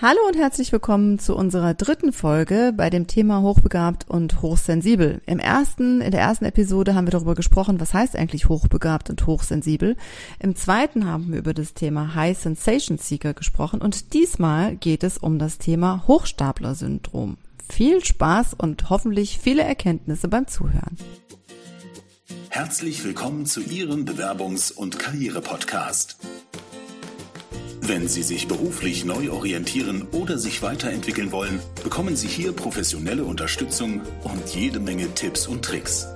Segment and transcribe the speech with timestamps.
[0.00, 5.20] Hallo und herzlich willkommen zu unserer dritten Folge bei dem Thema Hochbegabt und Hochsensibel.
[5.26, 9.26] Im ersten, in der ersten Episode haben wir darüber gesprochen, was heißt eigentlich hochbegabt und
[9.26, 9.96] hochsensibel.
[10.38, 15.18] Im zweiten haben wir über das Thema High Sensation Seeker gesprochen und diesmal geht es
[15.18, 17.36] um das Thema Hochstapler-Syndrom.
[17.68, 20.96] Viel Spaß und hoffentlich viele Erkenntnisse beim Zuhören.
[22.50, 26.18] Herzlich willkommen zu Ihrem Bewerbungs- und Karriere-Podcast.
[27.88, 34.02] Wenn Sie sich beruflich neu orientieren oder sich weiterentwickeln wollen, bekommen Sie hier professionelle Unterstützung
[34.24, 36.06] und jede Menge Tipps und Tricks.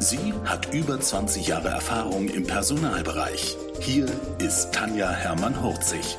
[0.00, 3.56] Sie hat über 20 Jahre Erfahrung im Personalbereich.
[3.78, 4.06] Hier
[4.40, 6.18] ist Tanja Hermann-Hurzig.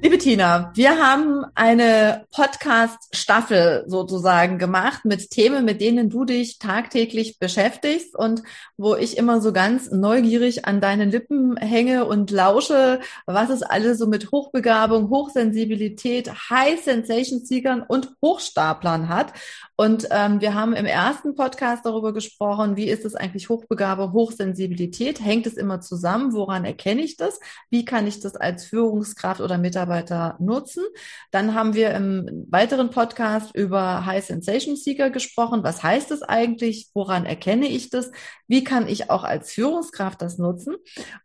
[0.00, 7.40] Liebe Tina, wir haben eine Podcast-Staffel sozusagen gemacht mit Themen, mit denen du dich tagtäglich
[7.40, 8.44] beschäftigst und
[8.76, 13.98] wo ich immer so ganz neugierig an deinen Lippen hänge und lausche, was es alles
[13.98, 19.32] so mit Hochbegabung, Hochsensibilität, High Sensation Seekern und Hochstaplern hat.
[19.74, 25.20] Und ähm, wir haben im ersten Podcast darüber gesprochen, wie ist es eigentlich Hochbegabung, Hochsensibilität?
[25.20, 26.32] Hängt es immer zusammen?
[26.32, 27.40] Woran erkenne ich das?
[27.70, 29.87] Wie kann ich das als Führungskraft oder Mitarbeiter
[30.38, 30.84] nutzen?
[31.30, 35.62] Dann haben wir im weiteren Podcast über High Sensation Seeker gesprochen.
[35.62, 36.90] Was heißt es eigentlich?
[36.94, 38.10] Woran erkenne ich das?
[38.46, 40.76] Wie kann ich auch als Führungskraft das nutzen?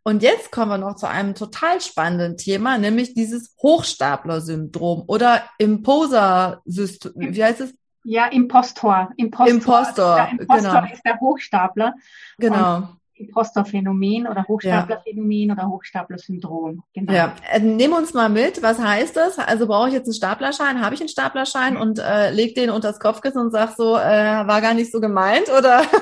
[0.02, 7.12] Und jetzt kommen wir noch zu einem total spannenden Thema, nämlich dieses Hochstapler-Syndrom oder Imposer-System.
[7.16, 7.74] Wie heißt es?
[8.04, 9.10] Ja, Impostor.
[9.16, 10.92] Impostor, Impostor, der Impostor genau.
[10.92, 11.94] ist der Hochstapler.
[12.38, 12.88] Genau.
[13.16, 15.54] Impostorphänomen oder Hochstaplerphänomen ja.
[15.54, 16.82] oder Hochstapler-Syndrom.
[16.92, 17.12] Genau.
[17.12, 18.62] Ja, äh, nehmen uns mal mit.
[18.62, 19.38] Was heißt das?
[19.38, 20.80] Also brauche ich jetzt einen Staplerschein?
[20.80, 21.80] Habe ich einen Staplerschein mhm.
[21.80, 25.00] und äh, leg den unter das Kopfkissen und sag so, äh, war gar nicht so
[25.00, 25.82] gemeint oder?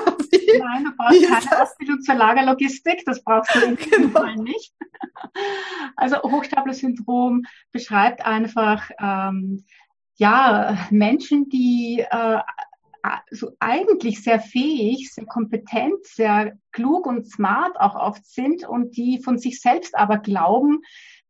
[0.59, 3.03] Nein, du brauchst keine Ausbildung zur Lagerlogistik.
[3.05, 4.19] Das brauchst du in genau.
[4.19, 4.73] Fall nicht.
[5.95, 9.63] Also Hochstapler-Syndrom beschreibt einfach ähm,
[10.15, 12.39] ja, Menschen, die äh,
[13.31, 19.21] so eigentlich sehr fähig, sehr kompetent, sehr klug und smart auch oft sind und die
[19.21, 20.81] von sich selbst aber glauben,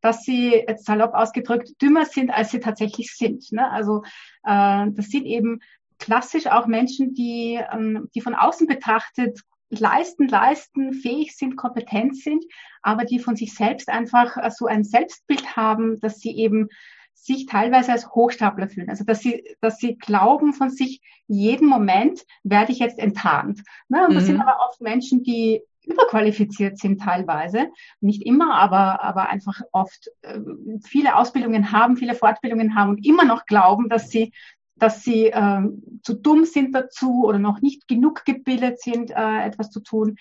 [0.01, 3.51] dass sie salopp ausgedrückt dümmer sind, als sie tatsächlich sind.
[3.51, 3.69] Ne?
[3.71, 4.03] Also
[4.43, 5.61] äh, das sind eben
[5.97, 9.39] klassisch auch Menschen, die, ähm, die von außen betrachtet
[9.69, 12.43] leisten, leisten, fähig sind, kompetent sind,
[12.81, 16.69] aber die von sich selbst einfach so ein Selbstbild haben, dass sie eben
[17.13, 18.89] sich teilweise als Hochstapler fühlen.
[18.89, 23.63] Also dass sie, dass sie glauben von sich, jeden Moment werde ich jetzt enttarnt.
[23.87, 24.05] Ne?
[24.05, 24.15] Und mhm.
[24.15, 24.41] das sind mhm.
[24.41, 27.67] aber oft Menschen, die überqualifiziert sind teilweise,
[27.99, 30.39] nicht immer, aber, aber einfach oft äh,
[30.85, 34.31] viele Ausbildungen haben, viele Fortbildungen haben und immer noch glauben, dass sie
[34.75, 35.61] dass sie äh,
[36.01, 40.17] zu dumm sind dazu oder noch nicht genug gebildet sind, äh, etwas zu tun.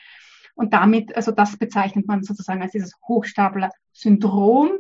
[0.55, 4.71] Und damit, also das bezeichnet man sozusagen als dieses Hochstapler-Syndrom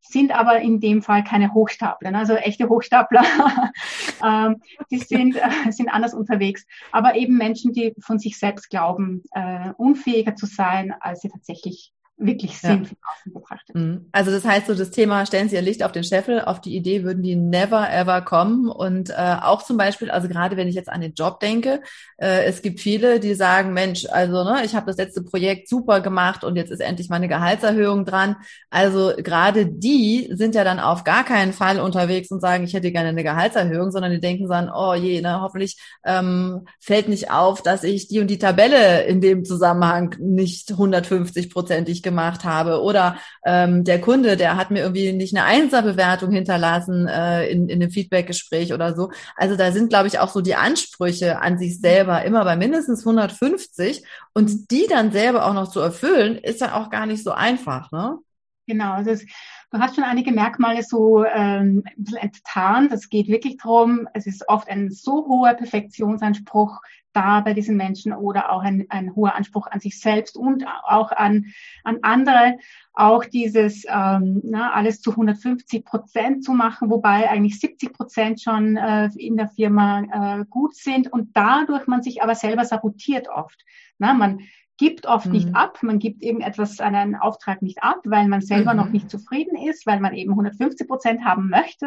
[0.00, 2.10] sind aber in dem Fall keine Hochstapler.
[2.10, 2.18] Ne?
[2.18, 3.22] Also echte Hochstapler,
[4.24, 6.66] ähm, die sind, äh, sind anders unterwegs.
[6.92, 11.92] Aber eben Menschen, die von sich selbst glauben, äh, unfähiger zu sein, als sie tatsächlich
[12.20, 12.96] wirklich sind, ja.
[13.12, 13.74] außen betrachtet.
[13.74, 14.06] Mhm.
[14.12, 16.76] Also das heißt so, das Thema stellen Sie Ihr Licht auf den Scheffel, auf die
[16.76, 18.68] Idee würden die never ever kommen.
[18.68, 21.82] Und äh, auch zum Beispiel, also gerade wenn ich jetzt an den Job denke,
[22.18, 26.00] äh, es gibt viele, die sagen, Mensch, also ne, ich habe das letzte Projekt super
[26.00, 28.36] gemacht und jetzt ist endlich meine Gehaltserhöhung dran.
[28.68, 32.92] Also gerade die sind ja dann auf gar keinen Fall unterwegs und sagen, ich hätte
[32.92, 37.62] gerne eine Gehaltserhöhung, sondern die denken dann, oh je, ne, hoffentlich ähm, fällt nicht auf,
[37.62, 42.82] dass ich die und die Tabelle in dem Zusammenhang nicht 150-prozentig gemacht habe.
[42.82, 47.82] Oder ähm, der Kunde, der hat mir irgendwie nicht eine Einserbewertung hinterlassen äh, in, in
[47.82, 49.10] einem Feedbackgespräch oder so.
[49.36, 53.00] Also da sind, glaube ich, auch so die Ansprüche an sich selber immer bei mindestens
[53.06, 54.04] 150
[54.34, 57.90] und die dann selber auch noch zu erfüllen, ist ja auch gar nicht so einfach,
[57.92, 58.18] ne?
[58.66, 59.24] Genau, es,
[59.70, 62.92] du hast schon einige Merkmale so ähm, ein bisschen enttarnt.
[62.92, 66.80] Es geht wirklich darum, es ist oft ein so hoher Perfektionsanspruch,
[67.12, 71.10] da bei diesen Menschen oder auch ein, ein hoher Anspruch an sich selbst und auch
[71.10, 71.46] an,
[71.82, 72.58] an andere.
[72.92, 78.76] Auch dieses ähm, na, alles zu 150 Prozent zu machen, wobei eigentlich 70 Prozent schon
[78.76, 83.64] äh, in der Firma äh, gut sind und dadurch man sich aber selber sabotiert oft.
[83.98, 84.40] Na, man
[84.80, 85.32] gibt oft mhm.
[85.32, 88.78] nicht ab, man gibt eben etwas, einen Auftrag nicht ab, weil man selber mhm.
[88.78, 91.86] noch nicht zufrieden ist, weil man eben 150 Prozent haben möchte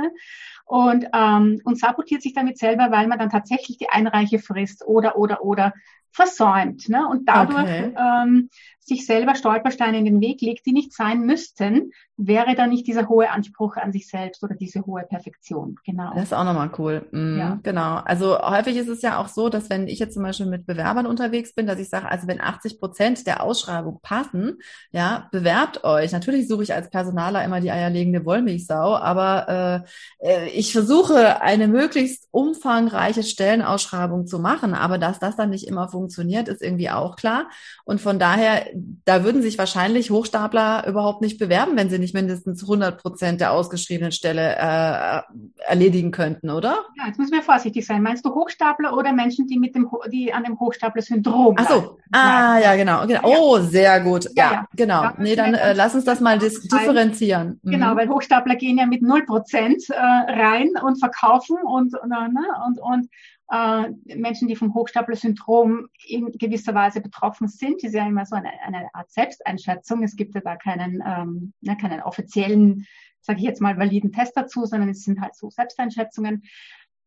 [0.65, 5.17] und, ähm, und sabotiert sich damit selber, weil man dann tatsächlich die Einreiche frisst oder,
[5.17, 5.73] oder, oder
[6.11, 7.07] versäumt ne?
[7.09, 7.93] und dadurch okay.
[7.97, 8.49] ähm,
[8.85, 13.07] sich selber Stolpersteine in den Weg legt, die nicht sein müssten, wäre da nicht dieser
[13.07, 15.77] hohe Anspruch an sich selbst oder diese hohe Perfektion.
[15.85, 16.11] Genau.
[16.13, 17.07] Das ist auch nochmal cool.
[17.11, 17.59] Mhm, ja.
[17.63, 17.95] Genau.
[18.05, 21.07] Also häufig ist es ja auch so, dass wenn ich jetzt zum Beispiel mit Bewerbern
[21.07, 24.57] unterwegs bin, dass ich sage, also wenn 80 Prozent der Ausschreibung passen,
[24.91, 26.11] ja, bewerbt euch.
[26.11, 29.85] Natürlich suche ich als Personaler immer die eierlegende Wollmilchsau, aber
[30.19, 35.67] äh, äh ich versuche eine möglichst umfangreiche Stellenausschreibung zu machen, aber dass das dann nicht
[35.67, 37.49] immer funktioniert, ist irgendwie auch klar.
[37.85, 38.67] Und von daher
[39.05, 43.51] da würden sich wahrscheinlich Hochstapler überhaupt nicht bewerben, wenn sie nicht mindestens 100 Prozent der
[43.51, 45.21] ausgeschriebenen Stelle äh,
[45.65, 46.85] erledigen könnten, oder?
[46.97, 48.01] Ja, jetzt müssen wir vorsichtig sein.
[48.01, 51.55] Meinst du Hochstapler oder Menschen, die mit dem, die an dem Hochstapler-Syndrom?
[51.57, 53.21] Ach so, ah, ja, genau, genau.
[53.23, 54.25] Oh, sehr gut.
[54.35, 54.67] Ja, ja.
[54.75, 55.03] genau.
[55.03, 57.59] Ja, nee, dann äh, lass uns das mal differenzieren.
[57.63, 57.71] Mhm.
[57.71, 59.93] Genau, weil Hochstapler gehen ja mit 0 Prozent äh,
[60.43, 63.09] rein und verkaufen und, und, und, und
[63.51, 68.49] äh, Menschen, die vom Hochstapler-Syndrom in gewisser Weise betroffen sind, ist ja immer so eine,
[68.65, 70.03] eine Art Selbsteinschätzung.
[70.03, 72.85] Es gibt ja da keinen, ähm, ne, keinen offiziellen,
[73.21, 76.43] sage ich jetzt mal, validen Test dazu, sondern es sind halt so Selbsteinschätzungen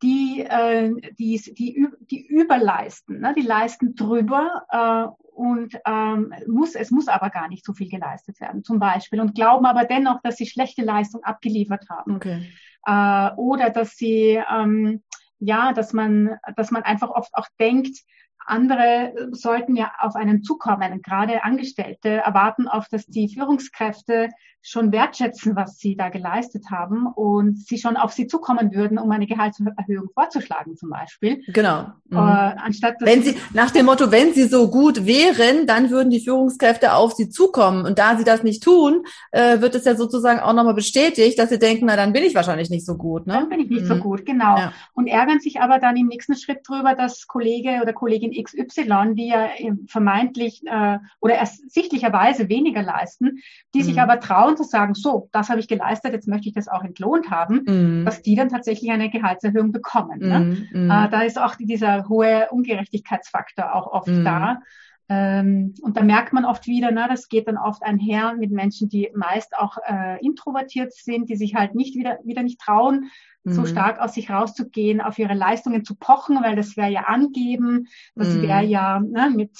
[0.02, 3.34] die, äh, die, die, die überleisten, ne?
[3.36, 8.40] die leisten drüber äh, und ähm, muss, es muss aber gar nicht so viel geleistet
[8.40, 12.16] werden, zum Beispiel, und glauben aber dennoch, dass sie schlechte Leistung abgeliefert haben.
[12.16, 12.46] Okay.
[12.86, 15.02] Äh, oder dass sie ähm,
[15.38, 17.98] ja, dass man, dass man einfach oft auch denkt,
[18.46, 21.02] andere sollten ja auf einen zukommen.
[21.02, 24.28] Gerade Angestellte erwarten oft, dass die Führungskräfte
[24.68, 29.12] schon wertschätzen, was sie da geleistet haben und sie schon auf sie zukommen würden, um
[29.12, 31.40] eine Gehaltserhöhung vorzuschlagen zum Beispiel.
[31.46, 31.86] Genau.
[32.08, 32.16] Mhm.
[32.16, 36.18] Äh, anstatt wenn sie nach dem Motto, wenn sie so gut wären, dann würden die
[36.18, 37.86] Führungskräfte auf sie zukommen.
[37.86, 41.50] Und da sie das nicht tun, äh, wird es ja sozusagen auch nochmal bestätigt, dass
[41.50, 43.28] sie denken, na dann bin ich wahrscheinlich nicht so gut.
[43.28, 43.34] Ne?
[43.34, 43.86] Dann bin ich nicht mhm.
[43.88, 44.56] so gut, genau.
[44.56, 44.72] Ja.
[44.94, 49.28] Und ärgern sich aber dann im nächsten Schritt drüber, dass Kollege oder Kollegin XY, die
[49.28, 49.48] ja
[49.86, 53.38] vermeintlich äh, oder ersichtlicherweise weniger leisten,
[53.74, 53.84] die mhm.
[53.84, 56.82] sich aber trauen, zu sagen, so, das habe ich geleistet, jetzt möchte ich das auch
[56.82, 58.04] entlohnt haben, mhm.
[58.04, 60.20] dass die dann tatsächlich eine Gehaltserhöhung bekommen.
[60.20, 60.40] Ne?
[60.72, 60.84] Mhm.
[60.84, 60.90] mhm.
[60.90, 64.24] Äh, da ist auch dieser hohe Ungerechtigkeitsfaktor auch oft mhm.
[64.24, 64.60] da.
[65.08, 68.88] Ähm, und da merkt man oft wieder, ne, das geht dann oft einher mit Menschen,
[68.88, 73.10] die meist auch äh, introvertiert sind, die sich halt nicht wieder, wieder nicht trauen,
[73.52, 73.66] so mhm.
[73.66, 78.40] stark aus sich rauszugehen, auf ihre Leistungen zu pochen, weil das wäre ja angeben, das
[78.40, 79.56] wäre ja ne, mit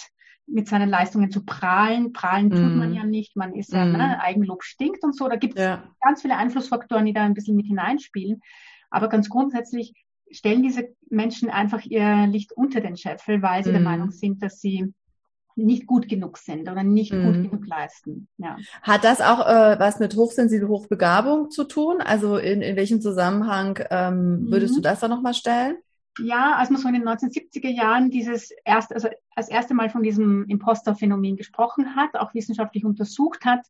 [0.47, 2.13] mit seinen Leistungen zu prahlen.
[2.13, 2.79] Prahlen tut mm.
[2.79, 2.95] man mhm.
[2.95, 3.93] ja nicht, man ist ja, mm.
[3.93, 5.29] ne, Eigenlob stinkt und so.
[5.29, 5.83] Da gibt es ja.
[6.01, 8.41] ganz viele Einflussfaktoren, die da ein bisschen mit hineinspielen.
[8.89, 9.93] Aber ganz grundsätzlich
[10.31, 13.73] stellen diese Menschen einfach ihr Licht unter den Scheffel, weil sie mm.
[13.73, 13.87] der mhm.
[13.87, 14.95] Meinung sind, dass sie
[15.57, 17.51] nicht gut genug sind oder nicht gut mhm.
[17.51, 18.29] genug leisten.
[18.39, 18.57] Ja.
[18.83, 22.01] Hat das auch äh, was mit Hochsensible Hochbegabung zu tun?
[22.01, 25.77] Also in, in welchem Zusammenhang ähm, würdest du das da nochmal stellen?
[26.19, 30.03] ja, als man so in den 1970er Jahren dieses erst, also als erste Mal von
[30.03, 33.67] diesem Imposter-Phänomen gesprochen hat, auch wissenschaftlich untersucht hat,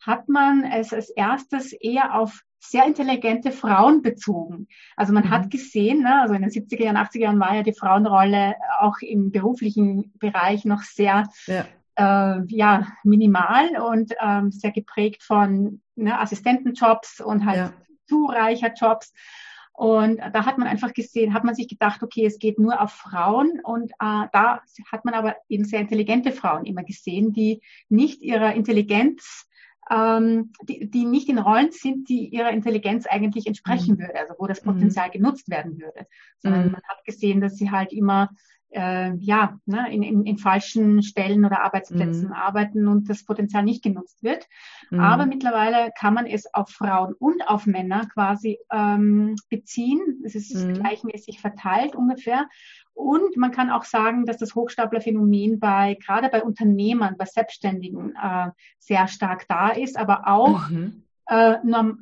[0.00, 4.68] hat man es als erstes eher auf sehr intelligente Frauen bezogen.
[4.96, 5.30] Also man mhm.
[5.30, 8.96] hat gesehen, ne, also in den 70er Jahren, 80er Jahren war ja die Frauenrolle auch
[9.00, 11.66] im beruflichen Bereich noch sehr ja,
[11.96, 17.72] äh, ja minimal und ähm, sehr geprägt von ne, Assistentenjobs und halt ja.
[18.06, 19.12] zu reicher Jobs.
[19.72, 22.90] Und da hat man einfach gesehen, hat man sich gedacht, okay, es geht nur auf
[22.90, 23.60] Frauen.
[23.62, 24.60] Und äh, da
[24.90, 29.47] hat man aber eben sehr intelligente Frauen immer gesehen, die nicht ihrer Intelligenz,
[29.90, 34.00] ähm, die, die nicht in Rollen sind, die ihrer Intelligenz eigentlich entsprechen mhm.
[34.00, 35.12] würde, also wo das Potenzial mhm.
[35.12, 36.06] genutzt werden würde.
[36.38, 36.72] Sondern mhm.
[36.72, 38.30] man hat gesehen, dass sie halt immer
[38.70, 42.32] äh, ja, ne, in, in, in falschen Stellen oder Arbeitsplätzen mhm.
[42.32, 44.46] arbeiten und das Potenzial nicht genutzt wird.
[44.90, 45.00] Mhm.
[45.00, 50.22] Aber mittlerweile kann man es auf Frauen und auf Männer quasi ähm, beziehen.
[50.24, 50.74] Es ist mhm.
[50.74, 52.48] gleichmäßig verteilt ungefähr.
[52.94, 58.50] Und man kann auch sagen, dass das Hochstaplerphänomen bei, gerade bei Unternehmern, bei Selbstständigen äh,
[58.78, 61.58] sehr stark da ist, aber auch mhm äh,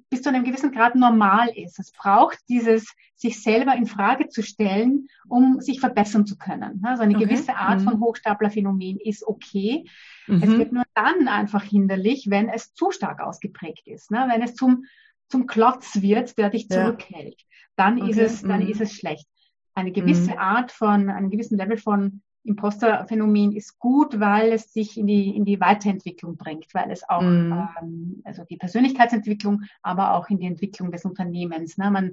[0.08, 1.78] bis zu einem gewissen Grad normal ist.
[1.78, 6.82] Es braucht dieses, sich selber in Frage zu stellen, um sich verbessern zu können.
[6.84, 7.24] Also eine okay.
[7.24, 7.84] gewisse Art mhm.
[7.84, 9.84] von Hochstaplerphänomen ist okay.
[10.26, 10.42] Mhm.
[10.42, 14.10] Es wird nur dann einfach hinderlich, wenn es zu stark ausgeprägt ist.
[14.10, 14.26] Ne?
[14.30, 14.84] Wenn es zum,
[15.28, 17.40] zum Klotz wird, der dich zurückhält.
[17.40, 17.46] Ja.
[17.76, 18.10] Dann okay.
[18.10, 18.68] ist es, dann mhm.
[18.68, 19.26] ist es schlecht.
[19.74, 20.38] Eine gewisse mhm.
[20.38, 25.44] Art von, einen gewissen Level von Imposterphänomen ist gut, weil es sich in die, in
[25.44, 27.68] die Weiterentwicklung bringt, weil es auch, mm.
[27.80, 31.76] ähm, also die Persönlichkeitsentwicklung, aber auch in die Entwicklung des Unternehmens.
[31.78, 31.90] Ne?
[31.90, 32.12] Man,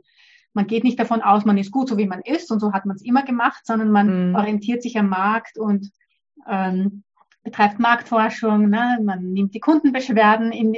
[0.54, 2.86] man geht nicht davon aus, man ist gut, so wie man ist und so hat
[2.86, 4.36] man es immer gemacht, sondern man mm.
[4.36, 5.92] orientiert sich am Markt und
[6.48, 7.04] ähm,
[7.44, 9.00] betreibt Marktforschung, ne?
[9.04, 10.76] man nimmt die Kundenbeschwerden in,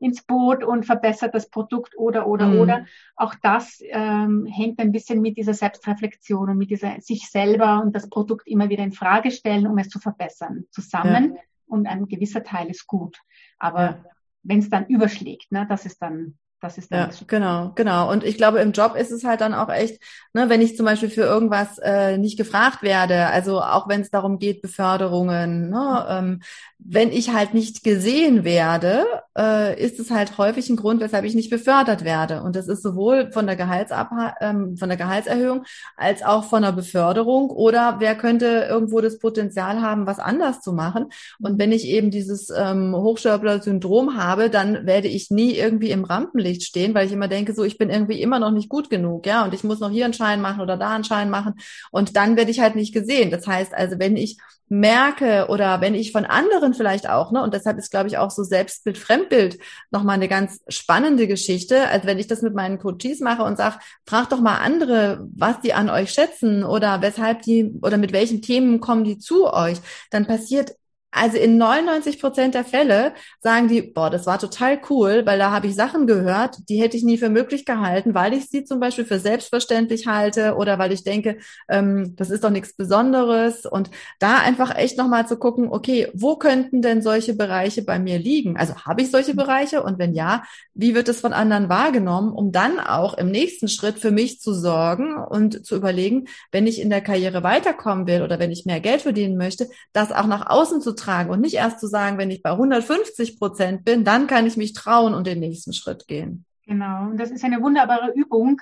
[0.00, 2.60] ins Boot und verbessert das Produkt oder, oder, mhm.
[2.60, 2.86] oder.
[3.14, 7.94] Auch das ähm, hängt ein bisschen mit dieser Selbstreflexion und mit dieser sich selber und
[7.94, 11.34] das Produkt immer wieder in Frage stellen, um es zu verbessern, zusammen.
[11.34, 11.40] Ja.
[11.66, 13.18] Und ein gewisser Teil ist gut.
[13.58, 14.04] Aber ja.
[14.42, 18.10] wenn es dann überschlägt, ne, das ist dann das ist ja, genau, genau.
[18.10, 20.02] Und ich glaube, im Job ist es halt dann auch echt,
[20.32, 24.10] ne, wenn ich zum Beispiel für irgendwas äh, nicht gefragt werde, also auch wenn es
[24.10, 26.40] darum geht, Beförderungen, ne, ähm,
[26.78, 29.04] wenn ich halt nicht gesehen werde,
[29.36, 32.42] äh, ist es halt häufig ein Grund, weshalb ich nicht befördert werde.
[32.42, 35.64] Und das ist sowohl von der Gehaltsab ähm, von der Gehaltserhöhung
[35.96, 40.72] als auch von der Beförderung oder wer könnte irgendwo das Potenzial haben, was anders zu
[40.72, 41.06] machen.
[41.40, 46.53] Und wenn ich eben dieses ähm, Hochstapler-Syndrom habe, dann werde ich nie irgendwie im Rampenlicht
[46.54, 49.26] Rampenlicht stehen, weil ich immer denke, so ich bin irgendwie immer noch nicht gut genug,
[49.26, 51.54] ja, und ich muss noch hier einen Schein machen oder da einen Schein machen
[51.90, 53.30] und dann werde ich halt nicht gesehen.
[53.30, 57.52] Das heißt also, wenn ich merke oder wenn ich von anderen vielleicht auch, ne, und
[57.52, 59.58] deshalb ist, glaube ich, auch so Selbstbild, Fremdbild
[59.90, 63.76] nochmal eine ganz spannende Geschichte, als wenn ich das mit meinen Coaches mache und sage,
[64.06, 68.40] frag doch mal andere, was die an euch schätzen oder weshalb die oder mit welchen
[68.40, 69.78] Themen kommen die zu euch,
[70.10, 70.72] dann passiert
[71.14, 75.52] also in 99 Prozent der Fälle sagen die, boah, das war total cool, weil da
[75.52, 78.80] habe ich Sachen gehört, die hätte ich nie für möglich gehalten, weil ich sie zum
[78.80, 83.64] Beispiel für selbstverständlich halte oder weil ich denke, ähm, das ist doch nichts Besonderes.
[83.64, 88.18] Und da einfach echt nochmal zu gucken, okay, wo könnten denn solche Bereiche bei mir
[88.18, 88.56] liegen?
[88.56, 89.84] Also habe ich solche Bereiche?
[89.84, 90.42] Und wenn ja,
[90.74, 94.52] wie wird es von anderen wahrgenommen, um dann auch im nächsten Schritt für mich zu
[94.52, 98.80] sorgen und zu überlegen, wenn ich in der Karriere weiterkommen will oder wenn ich mehr
[98.80, 100.92] Geld verdienen möchte, das auch nach außen zu
[101.30, 104.72] und nicht erst zu sagen, wenn ich bei 150 Prozent bin, dann kann ich mich
[104.72, 106.44] trauen und den nächsten Schritt gehen.
[106.66, 108.60] Genau, und das ist eine wunderbare Übung,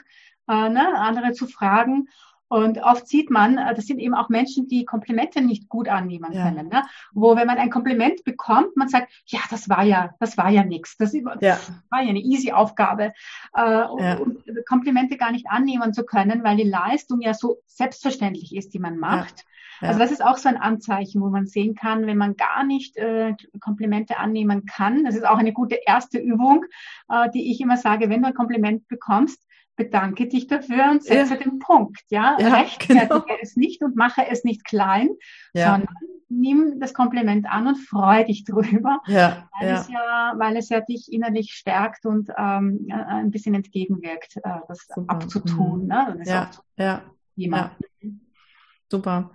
[0.48, 2.08] äh, ne, andere zu fragen.
[2.52, 6.32] Und oft sieht man, äh, das sind eben auch Menschen, die Komplimente nicht gut annehmen
[6.32, 6.44] ja.
[6.44, 6.68] können.
[6.68, 6.82] Ne?
[7.12, 10.62] Wo, wenn man ein Kompliment bekommt, man sagt, ja, das war ja, das war ja
[10.62, 10.98] nichts.
[10.98, 11.40] Das, war
[12.02, 13.14] ja eine easy Aufgabe.
[13.56, 14.20] Äh, ja.
[14.68, 18.98] Komplimente gar nicht annehmen zu können, weil die Leistung ja so selbstverständlich ist, die man
[18.98, 19.46] macht.
[19.88, 22.96] Also das ist auch so ein Anzeichen, wo man sehen kann, wenn man gar nicht
[22.96, 25.04] äh, Komplimente annehmen kann.
[25.04, 26.64] Das ist auch eine gute erste Übung,
[27.08, 29.42] äh, die ich immer sage, wenn du ein Kompliment bekommst,
[29.76, 31.40] bedanke dich dafür und setze ja.
[31.40, 32.02] den Punkt.
[32.10, 33.24] Ja, ja rechtfertige genau.
[33.40, 35.08] es nicht und mache es nicht klein,
[35.54, 35.72] ja.
[35.72, 35.94] sondern
[36.28, 39.68] nimm das Kompliment an und freue dich drüber, ja, weil.
[39.68, 44.86] Es ja, weil es ja dich innerlich stärkt und ähm, ein bisschen entgegenwirkt, äh, das
[44.94, 45.14] Super.
[45.14, 45.86] abzutun.
[45.86, 46.16] Ne?
[46.18, 47.02] Das ja, ja,
[47.36, 47.70] ja.
[48.92, 49.30] Super.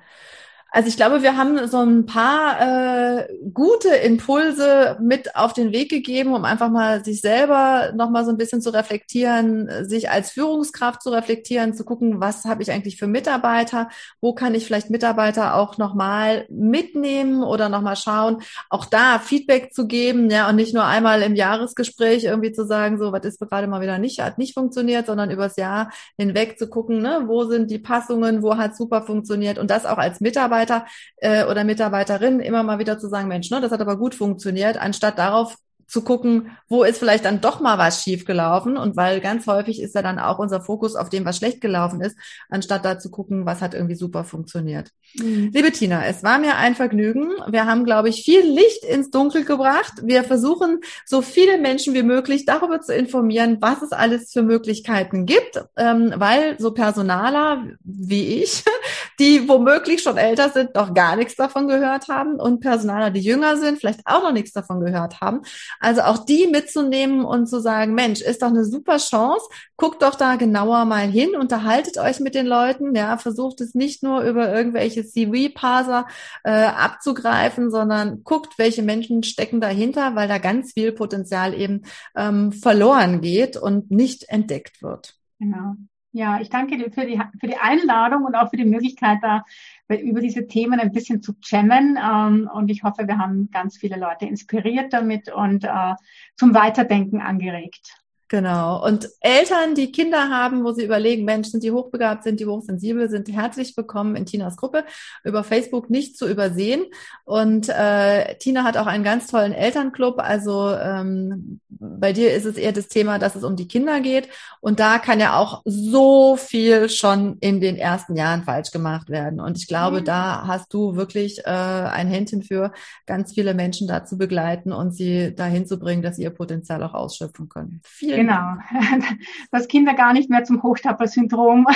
[0.72, 5.90] Also ich glaube, wir haben so ein paar äh, gute Impulse mit auf den Weg
[5.90, 10.32] gegeben, um einfach mal sich selber noch mal so ein bisschen zu reflektieren, sich als
[10.32, 13.88] Führungskraft zu reflektieren, zu gucken, was habe ich eigentlich für Mitarbeiter,
[14.20, 19.20] wo kann ich vielleicht Mitarbeiter auch noch mal mitnehmen oder noch mal schauen, auch da
[19.20, 23.24] Feedback zu geben, ja und nicht nur einmal im Jahresgespräch irgendwie zu sagen, so was
[23.24, 27.24] ist gerade mal wieder nicht hat nicht funktioniert, sondern übers Jahr hinweg zu gucken, ne,
[27.26, 29.58] wo sind die Passungen, wo hat super funktioniert?
[29.58, 30.86] Und das auch als Mitarbeiter Mitarbeiter
[31.18, 34.78] äh, oder Mitarbeiterin immer mal wieder zu sagen, Mensch, ne, das hat aber gut funktioniert,
[34.78, 35.56] anstatt darauf
[35.88, 39.96] zu gucken, wo ist vielleicht dann doch mal was schiefgelaufen und weil ganz häufig ist
[39.96, 42.18] ja dann auch unser Fokus auf dem, was schlecht gelaufen ist,
[42.50, 44.92] anstatt da zu gucken, was hat irgendwie super funktioniert.
[45.16, 45.52] Mhm.
[45.54, 47.32] Liebe Tina, es war mir ein Vergnügen.
[47.50, 49.94] Wir haben, glaube ich, viel Licht ins Dunkel gebracht.
[50.04, 55.26] Wir versuchen, so viele Menschen wie möglich darüber zu informieren, was es alles für Möglichkeiten
[55.26, 58.66] gibt, ähm, weil so Personaler wie ich,
[59.20, 63.56] die womöglich schon älter sind, noch gar nichts davon gehört haben und Personaler, die jünger
[63.56, 65.44] sind, vielleicht auch noch nichts davon gehört haben.
[65.80, 69.46] Also auch die mitzunehmen und zu sagen, Mensch, ist doch eine super Chance.
[69.76, 74.04] Guckt doch da genauer mal hin, unterhaltet euch mit den Leuten, ja, versucht es nicht
[74.04, 76.08] nur über irgendwelche CV-Parser
[76.44, 81.84] äh, abzugreifen, sondern guckt, welche Menschen stecken dahinter, weil da ganz viel Potenzial eben
[82.16, 85.14] ähm, verloren geht und nicht entdeckt wird.
[85.40, 85.76] Genau.
[86.18, 89.46] Ja, ich danke dir für die, für die Einladung und auch für die Möglichkeit, da
[89.88, 91.96] über diese Themen ein bisschen zu jammen.
[92.04, 95.94] Ähm, und ich hoffe, wir haben ganz viele Leute inspiriert damit und äh,
[96.36, 98.02] zum Weiterdenken angeregt.
[98.30, 98.86] Genau.
[98.86, 103.10] Und Eltern, die Kinder haben, wo sie überlegen, Mensch, sind die hochbegabt, sind die hochsensibel,
[103.10, 104.84] sind herzlich willkommen in Tinas Gruppe
[105.24, 106.84] über Facebook nicht zu übersehen.
[107.24, 110.20] Und äh, Tina hat auch einen ganz tollen Elternclub.
[110.20, 114.28] Also ähm, bei dir ist es eher das Thema, dass es um die Kinder geht.
[114.60, 119.40] Und da kann ja auch so viel schon in den ersten Jahren falsch gemacht werden.
[119.40, 120.06] Und ich glaube, mhm.
[120.06, 122.74] da hast du wirklich äh, ein Händchen für,
[123.06, 126.94] ganz viele Menschen dazu begleiten und sie dahin zu bringen, dass sie ihr Potenzial auch
[126.94, 127.80] ausschöpfen können.
[127.86, 128.58] Vielen Genau.
[129.52, 131.68] Dass Kinder gar nicht mehr zum Hochstapler-Syndrom.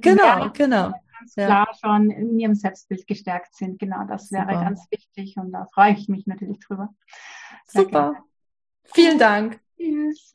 [0.00, 0.92] Genau, genau.
[1.18, 1.46] ganz ja.
[1.46, 3.78] klar schon in ihrem Selbstbild gestärkt sind.
[3.78, 4.64] Genau, das wäre Super.
[4.64, 6.94] ganz wichtig und da freue ich mich natürlich drüber.
[7.66, 8.12] Sehr Super.
[8.12, 8.24] Gerne.
[8.84, 9.60] Vielen Dank.
[9.76, 10.32] Tschüss.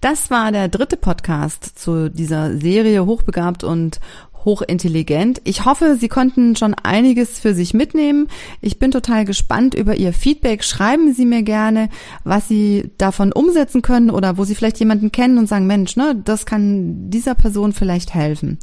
[0.00, 4.00] Das war der dritte Podcast zu dieser Serie Hochbegabt und
[4.44, 5.40] hochintelligent.
[5.44, 8.28] Ich hoffe, Sie konnten schon einiges für sich mitnehmen.
[8.60, 10.64] Ich bin total gespannt über Ihr Feedback.
[10.64, 11.88] Schreiben Sie mir gerne,
[12.24, 16.20] was Sie davon umsetzen können oder wo Sie vielleicht jemanden kennen und sagen, Mensch, ne,
[16.24, 18.58] das kann dieser Person vielleicht helfen.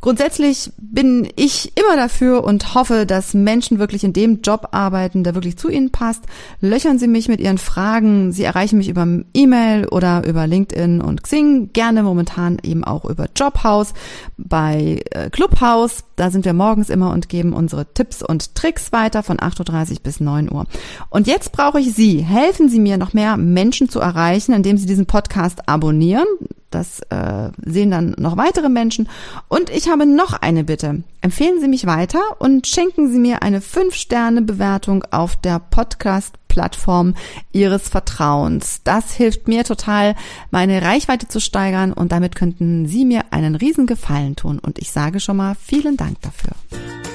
[0.00, 5.34] Grundsätzlich bin ich immer dafür und hoffe, dass Menschen wirklich in dem Job arbeiten, der
[5.34, 6.24] wirklich zu Ihnen passt.
[6.60, 8.32] Löchern Sie mich mit Ihren Fragen.
[8.32, 11.72] Sie erreichen mich über E-Mail oder über LinkedIn und Xing.
[11.72, 13.94] Gerne momentan eben auch über Jobhouse
[14.36, 16.04] bei äh, Clubhouse.
[16.16, 19.96] Da sind wir morgens immer und geben unsere Tipps und Tricks weiter von 8.30 Uhr
[20.02, 20.66] bis 9 Uhr.
[21.08, 22.22] Und jetzt brauche ich Sie.
[22.22, 26.26] Helfen Sie mir, noch mehr Menschen zu erreichen, indem Sie diesen Podcast abonnieren.
[26.70, 29.08] Das äh, sehen dann noch weitere Menschen.
[29.48, 31.02] Und ich habe noch eine Bitte.
[31.20, 37.14] Empfehlen Sie mich weiter und schenken Sie mir eine 5-Sterne-Bewertung auf der Podcast-Plattform
[37.52, 38.80] Ihres Vertrauens.
[38.84, 40.14] Das hilft mir total,
[40.50, 44.58] meine Reichweite zu steigern und damit könnten Sie mir einen riesen Gefallen tun.
[44.58, 46.52] Und ich sage schon mal vielen Dank dafür.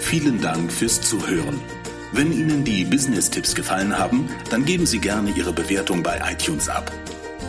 [0.01, 1.59] Vielen Dank fürs Zuhören.
[2.11, 6.91] Wenn Ihnen die Business-Tipps gefallen haben, dann geben Sie gerne Ihre Bewertung bei iTunes ab.